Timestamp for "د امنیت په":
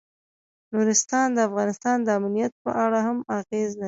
2.03-2.71